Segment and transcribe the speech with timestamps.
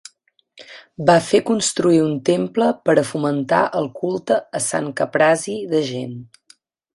[1.09, 6.19] Va fer construir un temple per a fomentar el culte a Sant Caprasi d'Agen.